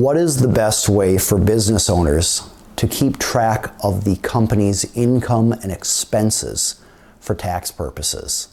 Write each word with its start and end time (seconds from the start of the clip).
What 0.00 0.16
is 0.16 0.40
the 0.40 0.48
best 0.48 0.88
way 0.88 1.18
for 1.18 1.36
business 1.36 1.90
owners 1.90 2.48
to 2.76 2.88
keep 2.88 3.18
track 3.18 3.74
of 3.84 4.04
the 4.04 4.16
company's 4.16 4.90
income 4.96 5.52
and 5.52 5.70
expenses 5.70 6.80
for 7.20 7.34
tax 7.34 7.70
purposes? 7.70 8.48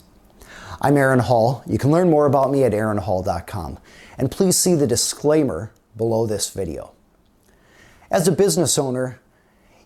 I'm 0.81 0.97
Aaron 0.97 1.19
Hall. 1.19 1.63
You 1.65 1.77
can 1.77 1.89
learn 1.89 2.09
more 2.09 2.25
about 2.25 2.51
me 2.51 2.65
at 2.65 2.73
aaronhall.com. 2.73 3.79
And 4.17 4.29
please 4.29 4.57
see 4.57 4.75
the 4.75 4.87
disclaimer 4.87 5.71
below 5.95 6.25
this 6.25 6.49
video. 6.49 6.91
As 8.11 8.27
a 8.27 8.33
business 8.33 8.77
owner, 8.77 9.21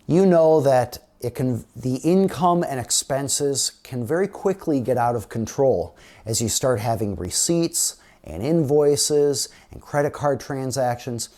you 0.08 0.26
know 0.26 0.62
that 0.62 1.08
it 1.20 1.36
can, 1.36 1.66
the 1.76 1.98
income 1.98 2.64
and 2.64 2.80
expenses 2.80 3.74
can 3.84 4.04
very 4.04 4.28
quickly 4.28 4.80
get 4.82 4.98
out 4.98 5.16
of 5.16 5.30
control 5.30 5.96
as 6.26 6.42
you 6.42 6.50
start 6.50 6.80
having 6.80 7.16
receipts 7.16 7.98
and 8.24 8.42
invoices 8.42 9.48
and 9.72 9.80
credit 9.80 10.12
card 10.12 10.40
transactions. 10.40 11.30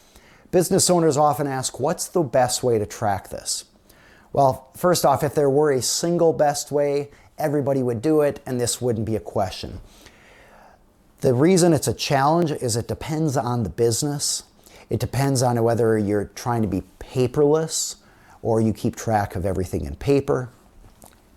Business 0.54 0.88
owners 0.92 1.18
often 1.18 1.48
ask, 1.48 1.80
what's 1.80 2.08
the 2.08 2.22
best 2.22 2.62
way 2.62 2.78
to 2.78 2.86
track 2.86 3.30
this? 3.30 3.66
Well, 4.34 4.70
first 4.78 5.04
off, 5.04 5.24
if 5.24 5.34
there 5.34 5.50
were 5.50 5.72
a 5.72 5.82
single 5.82 6.32
best 6.32 6.72
way, 6.72 7.10
everybody 7.40 7.82
would 7.82 8.04
do 8.04 8.22
it 8.22 8.40
and 8.46 8.62
this 8.62 8.80
wouldn't 8.80 9.08
be 9.08 9.16
a 9.16 9.20
question. 9.20 9.82
The 11.22 11.34
reason 11.34 11.74
it's 11.74 11.88
a 11.88 11.94
challenge 11.94 12.52
is 12.52 12.76
it 12.76 12.88
depends 12.88 13.36
on 13.36 13.64
the 13.64 13.70
business. 13.70 14.44
It 14.92 15.00
depends 15.00 15.42
on 15.42 15.62
whether 15.64 15.98
you're 15.98 16.30
trying 16.36 16.62
to 16.62 16.68
be 16.68 16.84
paperless 17.00 17.96
or 18.44 18.62
you 18.62 18.74
keep 18.74 18.96
track 18.96 19.36
of 19.36 19.48
everything 19.48 19.86
in 19.86 19.96
paper. 19.96 20.50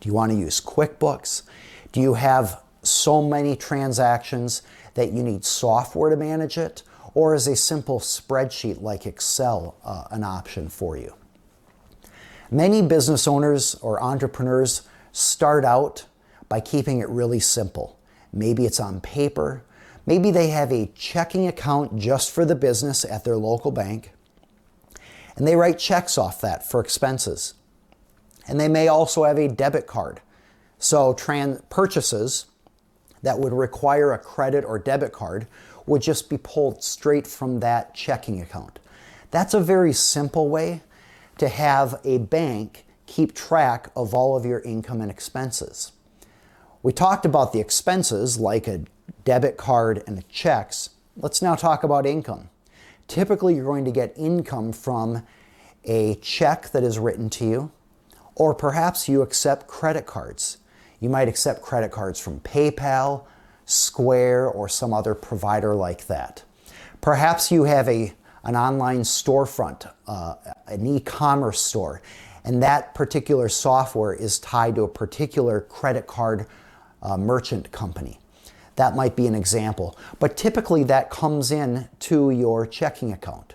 Do 0.01 0.11
you 0.11 0.13
want 0.13 0.31
to 0.33 0.37
use 0.37 0.61
QuickBooks? 0.61 1.45
Do 1.91 2.03
you 2.03 2.13
have 2.13 2.61
so 2.83 3.23
many 3.23 3.57
transactions 3.57 4.61
that 4.93 5.13
you 5.13 5.23
need 5.23 5.43
software 5.47 6.11
to 6.11 6.17
manage 6.17 6.59
it? 6.59 6.83
Or 7.17 7.35
is 7.35 7.47
a 7.47 7.57
simple 7.57 7.99
spreadsheet 7.99 8.83
like 8.83 9.07
Excel 9.07 9.75
uh, 9.83 10.05
an 10.11 10.23
option 10.23 10.69
for 10.69 10.99
you? 10.99 11.15
Many 12.51 12.83
business 12.83 13.27
owners 13.27 13.75
or 13.77 14.03
entrepreneurs 14.03 14.83
start 15.13 15.65
out 15.65 16.05
by 16.51 16.61
keeping 16.61 16.99
it 16.99 17.09
really 17.09 17.41
simple. 17.41 17.99
Maybe 18.35 18.67
it's 18.67 18.79
on 18.79 19.01
paper. 19.01 19.65
Maybe 20.05 20.31
they 20.31 20.49
have 20.49 20.71
a 20.71 20.91
checking 20.95 21.47
account 21.47 21.99
just 21.99 22.31
for 22.31 22.45
the 22.45 22.55
business 22.55 23.03
at 23.03 23.25
their 23.25 23.39
local 23.39 23.71
bank. 23.71 24.13
And 25.37 25.49
they 25.49 25.57
write 25.57 25.79
checks 25.79 26.19
off 26.19 26.43
that 26.43 26.69
for 26.71 26.81
expenses. 26.81 27.55
And 28.47 28.61
they 28.61 28.69
may 28.69 28.89
also 28.89 29.25
have 29.25 29.39
a 29.39 29.49
debit 29.49 29.87
card. 29.87 30.21
So 30.79 31.15
trans- 31.15 31.63
purchases 31.71 32.45
that 33.23 33.39
would 33.39 33.55
require 33.55 34.13
a 34.13 34.19
credit 34.19 34.67
or 34.67 34.79
debit 34.79 35.13
card 35.13 35.47
would 35.87 36.03
just 36.03 36.29
be 36.29 36.39
pulled 36.39 36.83
straight 36.83 37.27
from 37.27 37.61
that 37.61 37.95
checking 37.95 38.43
account. 38.43 38.79
That's 39.31 39.55
a 39.55 39.61
very 39.61 39.93
simple 39.93 40.49
way 40.49 40.83
to 41.39 41.49
have 41.49 42.01
a 42.05 42.19
bank 42.19 42.85
keep 43.07 43.35
track 43.35 43.91
of 43.95 44.15
all 44.15 44.37
of 44.37 44.45
your 44.45 44.61
income 44.61 45.01
and 45.01 45.11
expenses. 45.11 45.93
We 46.83 46.93
talked 46.93 47.25
about 47.25 47.53
the 47.53 47.61
expenses 47.61 48.39
like 48.39 48.67
a 48.67 48.83
debit 49.25 49.57
card 49.57 50.03
and 50.07 50.17
the 50.19 50.23
checks. 50.25 50.91
Let's 51.17 51.43
now 51.43 51.55
talk 51.55 51.83
about 51.85 52.07
income. 52.07 52.51
Typically, 53.09 53.55
you're 53.55 53.65
going 53.65 53.85
to 53.85 53.91
get 53.91 54.13
income 54.17 54.73
from 54.73 55.25
a 55.85 56.17
check 56.17 56.71
that 56.71 56.83
is 56.83 56.99
written 56.99 57.31
to 57.31 57.45
you, 57.45 57.73
or 58.35 58.55
perhaps 58.55 59.09
you 59.09 59.23
accept 59.23 59.69
credit 59.69 60.07
cards. 60.07 60.59
You 60.99 61.09
might 61.09 61.29
accept 61.29 61.63
credit 61.63 61.93
cards 61.93 62.19
from 62.19 62.41
PayPal, 62.41 63.25
Square, 63.67 64.49
or 64.49 64.69
some 64.69 64.95
other 64.95 65.15
provider 65.15 65.75
like 65.75 66.07
that. 66.07 66.45
Perhaps 67.01 67.51
you 67.51 67.65
have 67.65 67.89
a, 67.89 68.15
an 68.45 68.57
online 68.57 69.01
storefront, 69.01 69.93
uh, 70.07 70.37
an 70.69 70.87
e 70.87 71.01
commerce 71.01 71.61
store, 71.61 72.01
and 72.45 72.63
that 72.63 72.95
particular 72.95 73.49
software 73.49 74.15
is 74.15 74.39
tied 74.39 74.77
to 74.77 74.83
a 74.83 74.89
particular 74.89 75.61
credit 75.63 76.07
card 76.07 76.47
uh, 77.03 77.17
merchant 77.17 77.71
company. 77.73 78.21
That 78.77 78.95
might 78.95 79.17
be 79.17 79.27
an 79.27 79.35
example, 79.35 79.99
but 80.21 80.37
typically 80.37 80.85
that 80.85 81.11
comes 81.11 81.51
in 81.51 81.89
to 82.01 82.31
your 82.31 82.67
checking 82.67 83.13
account. 83.13 83.55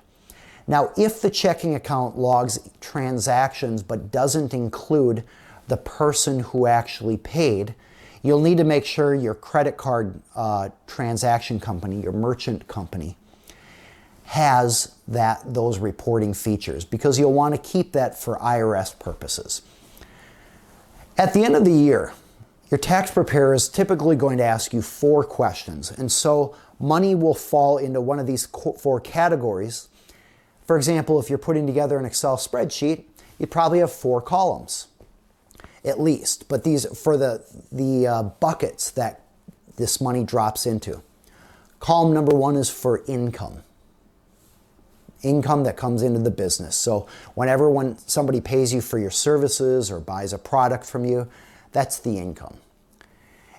Now, 0.68 0.92
if 0.98 1.22
the 1.22 1.30
checking 1.30 1.74
account 1.74 2.18
logs 2.18 2.60
transactions 2.82 3.82
but 3.82 4.12
doesn't 4.12 4.54
include 4.54 5.24
the 5.68 5.78
person 5.78 6.40
who 6.40 6.68
actually 6.68 7.18
paid, 7.18 7.76
you'll 8.24 8.42
need 8.42 8.58
to 8.58 8.64
make 8.64 8.86
sure 8.86 9.14
your 9.14 9.34
credit 9.34 9.78
card 9.78 10.22
uh, 10.36 10.70
transaction 10.88 11.59
company, 11.59 12.02
your 12.02 12.12
merchant 12.12 12.68
company, 12.68 13.18
has 14.26 14.96
that 15.08 15.42
those 15.46 15.80
reporting 15.80 16.34
features 16.34 16.86
because 16.86 17.20
you'll 17.20 17.34
want 17.34 17.54
to 17.54 17.62
keep 17.62 17.92
that 17.94 18.18
for 18.18 18.38
IRS 18.38 18.98
purposes. 18.98 19.62
At 21.18 21.34
the 21.34 21.44
end 21.44 21.56
of 21.56 21.66
the 21.66 21.74
year, 21.74 22.14
your 22.70 22.78
tax 22.78 23.12
preparer 23.12 23.54
is 23.54 23.68
typically 23.68 24.16
going 24.16 24.38
to 24.38 24.46
ask 24.46 24.74
you 24.74 24.82
four 24.82 25.26
questions, 25.26 25.92
and 25.92 26.09
so 26.09 26.56
money 26.80 27.16
will 27.16 27.34
fall 27.34 27.78
into 27.78 28.00
one 28.00 28.20
of 28.20 28.28
these 28.28 28.46
four 28.46 29.02
categories. 29.02 29.90
For 30.66 30.78
example, 30.78 31.20
if 31.20 31.30
you're 31.30 31.38
putting 31.38 31.68
together 31.68 32.00
an 32.00 32.06
Excel 32.06 32.38
spreadsheet, 32.38 33.03
you 33.38 33.48
probably 33.48 33.80
have 33.80 33.92
four 33.92 34.22
columns 34.22 34.88
at 35.84 36.00
least, 36.00 36.47
but 36.47 36.64
these 36.64 36.86
for 36.97 37.18
the 37.18 37.44
the 37.72 38.08
uh, 38.08 38.24
buckets 38.24 38.92
that 38.92 39.22
this 39.78 40.00
money 40.00 40.24
drops 40.24 40.66
into. 40.66 41.02
Column 41.80 42.14
number 42.14 42.36
1 42.36 42.56
is 42.56 42.69
for 42.69 43.03
income 43.08 43.64
income 45.24 45.64
that 45.64 45.78
comes 45.78 46.02
into 46.02 46.20
the 46.20 46.31
business. 46.31 46.75
So 46.75 47.08
whenever 47.36 47.70
when 47.70 47.97
somebody 48.00 48.41
pays 48.41 48.74
you 48.74 48.81
for 48.81 48.97
your 48.97 49.12
services 49.12 49.91
or 49.91 50.00
buys 50.00 50.34
a 50.34 50.38
product 50.38 50.86
from 50.86 51.06
you, 51.06 51.28
that's 51.72 52.00
the 52.00 52.18
income. 52.18 52.58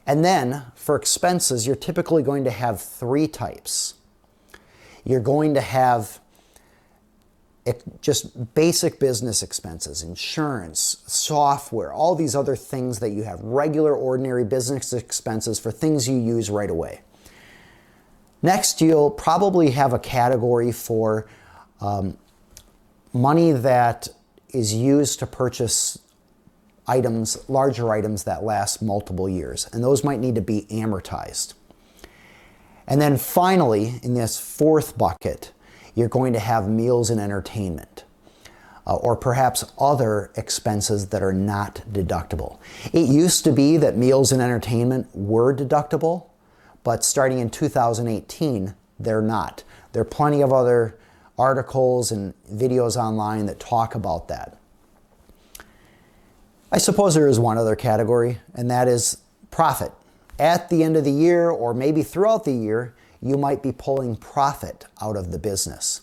And 0.06 0.24
then 0.24 0.64
for 0.74 0.96
expenses, 0.96 1.66
you're 1.66 1.76
typically 1.76 2.22
going 2.22 2.44
to 2.44 2.50
have 2.50 2.80
three 2.80 3.28
types. 3.28 3.94
You're 5.04 5.20
going 5.20 5.54
to 5.54 5.60
have 5.60 6.20
just 8.00 8.54
basic 8.54 8.98
business 8.98 9.42
expenses, 9.42 10.02
insurance, 10.02 11.02
software, 11.06 11.92
all 11.92 12.14
these 12.14 12.34
other 12.34 12.56
things 12.56 12.98
that 12.98 13.10
you 13.10 13.22
have, 13.22 13.40
regular, 13.40 13.94
ordinary 13.94 14.44
business 14.44 14.92
expenses 14.92 15.60
for 15.60 15.70
things 15.70 16.08
you 16.08 16.16
use 16.16 16.50
right 16.50 16.70
away. 16.70 17.02
Next, 18.42 18.80
you'll 18.80 19.10
probably 19.10 19.70
have 19.70 19.92
a 19.92 19.98
category 20.00 20.72
for 20.72 21.28
um, 21.80 22.18
money 23.12 23.52
that 23.52 24.08
is 24.48 24.74
used 24.74 25.20
to 25.20 25.26
purchase 25.26 25.98
items, 26.88 27.48
larger 27.48 27.92
items 27.92 28.24
that 28.24 28.42
last 28.42 28.82
multiple 28.82 29.28
years, 29.28 29.68
and 29.72 29.84
those 29.84 30.02
might 30.02 30.18
need 30.18 30.34
to 30.34 30.40
be 30.40 30.66
amortized. 30.70 31.54
And 32.88 33.00
then 33.00 33.16
finally, 33.16 34.00
in 34.02 34.14
this 34.14 34.38
fourth 34.38 34.98
bucket, 34.98 35.52
you're 35.94 36.08
going 36.08 36.32
to 36.32 36.38
have 36.38 36.68
meals 36.68 37.10
and 37.10 37.20
entertainment. 37.20 38.04
Uh, 38.84 38.96
or 38.96 39.14
perhaps 39.14 39.64
other 39.78 40.32
expenses 40.34 41.06
that 41.10 41.22
are 41.22 41.32
not 41.32 41.82
deductible. 41.92 42.58
It 42.92 43.08
used 43.08 43.44
to 43.44 43.52
be 43.52 43.76
that 43.76 43.96
meals 43.96 44.32
and 44.32 44.42
entertainment 44.42 45.06
were 45.14 45.54
deductible, 45.54 46.26
but 46.82 47.04
starting 47.04 47.38
in 47.38 47.48
2018, 47.48 48.74
they're 48.98 49.22
not. 49.22 49.62
There 49.92 50.02
are 50.02 50.04
plenty 50.04 50.40
of 50.40 50.52
other 50.52 50.98
articles 51.38 52.10
and 52.10 52.34
videos 52.52 52.96
online 52.96 53.46
that 53.46 53.60
talk 53.60 53.94
about 53.94 54.26
that. 54.28 54.58
I 56.70 56.78
suppose 56.78 57.14
there 57.14 57.28
is 57.28 57.38
one 57.38 57.58
other 57.58 57.76
category, 57.76 58.40
and 58.54 58.70
that 58.70 58.88
is 58.88 59.18
profit. 59.50 59.92
At 60.38 60.70
the 60.70 60.82
end 60.82 60.96
of 60.96 61.04
the 61.04 61.12
year, 61.12 61.50
or 61.50 61.74
maybe 61.74 62.02
throughout 62.02 62.44
the 62.44 62.52
year, 62.52 62.94
you 63.22 63.36
might 63.36 63.62
be 63.62 63.72
pulling 63.72 64.16
profit 64.16 64.84
out 65.00 65.16
of 65.16 65.30
the 65.30 65.38
business. 65.38 66.02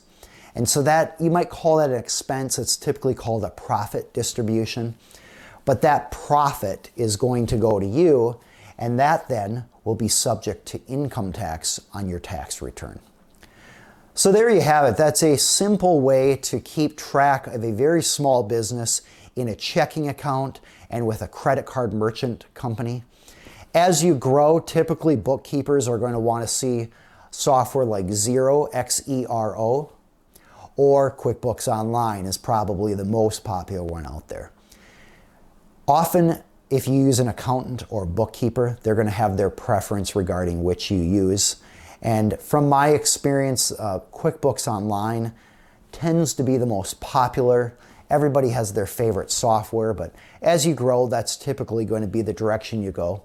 And 0.55 0.67
so 0.67 0.81
that 0.83 1.15
you 1.19 1.29
might 1.29 1.49
call 1.49 1.77
that 1.77 1.89
an 1.89 1.97
expense. 1.97 2.57
It's 2.57 2.77
typically 2.77 3.13
called 3.13 3.43
a 3.43 3.49
profit 3.49 4.13
distribution. 4.13 4.95
But 5.65 5.81
that 5.81 6.11
profit 6.11 6.89
is 6.95 7.17
going 7.17 7.45
to 7.47 7.57
go 7.57 7.79
to 7.79 7.85
you, 7.85 8.39
and 8.77 8.99
that 8.99 9.27
then 9.29 9.65
will 9.83 9.95
be 9.95 10.07
subject 10.07 10.65
to 10.67 10.81
income 10.87 11.31
tax 11.31 11.79
on 11.93 12.09
your 12.09 12.19
tax 12.19 12.61
return. 12.61 12.99
So 14.15 14.31
there 14.31 14.49
you 14.49 14.61
have 14.61 14.85
it. 14.85 14.97
That's 14.97 15.21
a 15.21 15.37
simple 15.37 16.01
way 16.01 16.35
to 16.37 16.59
keep 16.59 16.97
track 16.97 17.47
of 17.47 17.63
a 17.63 17.71
very 17.71 18.01
small 18.01 18.43
business 18.43 19.01
in 19.35 19.47
a 19.47 19.55
checking 19.55 20.09
account 20.09 20.59
and 20.89 21.05
with 21.05 21.21
a 21.21 21.27
credit 21.27 21.65
card 21.65 21.93
merchant 21.93 22.45
company. 22.53 23.03
As 23.73 24.03
you 24.03 24.15
grow, 24.15 24.59
typically 24.59 25.15
bookkeepers 25.15 25.87
are 25.87 25.97
going 25.97 26.13
to 26.13 26.19
want 26.19 26.43
to 26.43 26.47
see 26.47 26.87
software 27.31 27.85
like 27.85 28.07
Xero, 28.07 28.69
X 28.73 29.01
E 29.07 29.25
R 29.29 29.57
O, 29.57 29.91
or 30.75 31.15
QuickBooks 31.15 31.67
Online 31.67 32.25
is 32.25 32.37
probably 32.37 32.93
the 32.93 33.05
most 33.05 33.43
popular 33.43 33.83
one 33.83 34.05
out 34.05 34.27
there. 34.29 34.51
Often, 35.87 36.43
if 36.69 36.87
you 36.87 36.93
use 36.93 37.19
an 37.19 37.27
accountant 37.27 37.83
or 37.89 38.05
bookkeeper, 38.05 38.77
they're 38.83 38.95
going 38.95 39.07
to 39.07 39.11
have 39.11 39.37
their 39.37 39.49
preference 39.49 40.15
regarding 40.15 40.63
which 40.63 40.91
you 40.91 41.01
use. 41.01 41.57
And 42.01 42.39
from 42.39 42.69
my 42.69 42.89
experience, 42.89 43.71
uh, 43.71 43.99
QuickBooks 44.13 44.67
Online 44.67 45.33
tends 45.91 46.33
to 46.35 46.43
be 46.43 46.57
the 46.57 46.65
most 46.67 47.01
popular. 47.01 47.75
Everybody 48.09 48.49
has 48.49 48.73
their 48.73 48.85
favorite 48.85 49.31
software, 49.31 49.93
but 49.93 50.13
as 50.41 50.65
you 50.65 50.75
grow, 50.75 51.07
that's 51.07 51.35
typically 51.35 51.85
going 51.85 52.01
to 52.03 52.07
be 52.07 52.21
the 52.21 52.33
direction 52.33 52.81
you 52.81 52.91
go. 52.91 53.23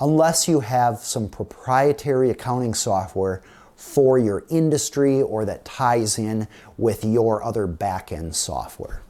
Unless 0.00 0.48
you 0.48 0.60
have 0.60 0.98
some 0.98 1.28
proprietary 1.28 2.30
accounting 2.30 2.74
software 2.74 3.42
for 3.76 4.18
your 4.18 4.44
industry 4.50 5.22
or 5.22 5.44
that 5.44 5.64
ties 5.64 6.18
in 6.18 6.48
with 6.76 7.04
your 7.04 7.42
other 7.42 7.66
back 7.66 8.12
end 8.12 8.34
software. 8.34 9.02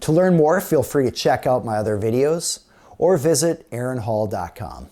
To 0.00 0.12
learn 0.12 0.36
more, 0.36 0.60
feel 0.60 0.82
free 0.82 1.04
to 1.04 1.10
check 1.10 1.46
out 1.46 1.64
my 1.64 1.76
other 1.76 1.98
videos 1.98 2.64
or 2.98 3.16
visit 3.16 3.70
aaronhall.com. 3.70 4.90